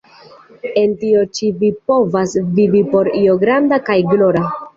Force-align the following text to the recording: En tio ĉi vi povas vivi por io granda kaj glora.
En 0.83 0.95
tio 1.01 1.19
ĉi 1.39 1.49
vi 1.59 1.69
povas 1.91 2.33
vivi 2.57 2.83
por 2.95 3.11
io 3.21 3.37
granda 3.45 3.81
kaj 3.93 4.01
glora. 4.17 4.45